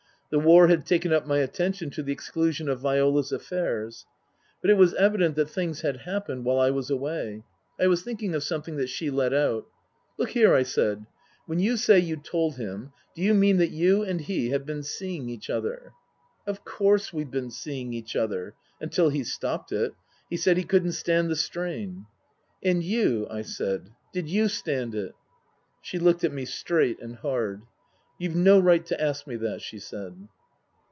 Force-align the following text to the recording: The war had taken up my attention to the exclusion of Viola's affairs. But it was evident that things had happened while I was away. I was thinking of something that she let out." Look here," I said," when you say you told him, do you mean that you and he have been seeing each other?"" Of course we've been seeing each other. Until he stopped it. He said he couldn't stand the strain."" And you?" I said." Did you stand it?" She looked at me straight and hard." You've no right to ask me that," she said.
The 0.33 0.39
war 0.39 0.69
had 0.69 0.85
taken 0.85 1.11
up 1.11 1.27
my 1.27 1.39
attention 1.39 1.89
to 1.89 2.01
the 2.01 2.13
exclusion 2.13 2.69
of 2.69 2.79
Viola's 2.79 3.33
affairs. 3.33 4.05
But 4.61 4.69
it 4.71 4.75
was 4.75 4.93
evident 4.93 5.35
that 5.35 5.49
things 5.49 5.81
had 5.81 5.97
happened 5.97 6.45
while 6.45 6.57
I 6.57 6.69
was 6.71 6.89
away. 6.89 7.43
I 7.77 7.87
was 7.87 8.01
thinking 8.01 8.33
of 8.33 8.41
something 8.41 8.77
that 8.77 8.87
she 8.87 9.09
let 9.11 9.33
out." 9.33 9.67
Look 10.17 10.29
here," 10.29 10.55
I 10.55 10.63
said," 10.63 11.05
when 11.47 11.59
you 11.59 11.75
say 11.75 11.99
you 11.99 12.15
told 12.15 12.55
him, 12.55 12.93
do 13.13 13.21
you 13.21 13.33
mean 13.33 13.57
that 13.57 13.71
you 13.71 14.03
and 14.03 14.21
he 14.21 14.51
have 14.51 14.65
been 14.65 14.83
seeing 14.83 15.27
each 15.27 15.49
other?"" 15.49 15.91
Of 16.47 16.63
course 16.63 17.11
we've 17.11 17.29
been 17.29 17.51
seeing 17.51 17.91
each 17.91 18.15
other. 18.15 18.55
Until 18.79 19.09
he 19.09 19.25
stopped 19.25 19.73
it. 19.73 19.95
He 20.29 20.37
said 20.37 20.55
he 20.55 20.63
couldn't 20.63 20.93
stand 20.93 21.29
the 21.29 21.35
strain."" 21.35 22.05
And 22.63 22.81
you?" 22.81 23.27
I 23.29 23.41
said." 23.41 23.89
Did 24.13 24.29
you 24.29 24.47
stand 24.47 24.95
it?" 24.95 25.13
She 25.81 25.99
looked 25.99 26.23
at 26.23 26.31
me 26.31 26.45
straight 26.45 27.01
and 27.01 27.17
hard." 27.17 27.63
You've 28.21 28.35
no 28.35 28.59
right 28.59 28.85
to 28.85 29.01
ask 29.01 29.25
me 29.25 29.35
that," 29.37 29.61
she 29.63 29.79
said. 29.79 30.27